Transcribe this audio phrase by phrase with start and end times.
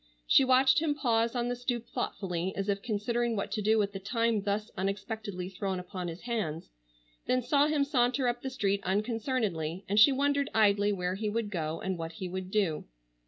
[0.25, 3.91] She watched him pause on the stoop thoughtfully as if considering what to do with
[3.93, 6.71] the time thus unexpectedly thrown upon his hands,
[7.27, 11.51] then saw him saunter up the street unconcernedly, and she wondered idly where he would
[11.51, 12.85] go, and what he would do.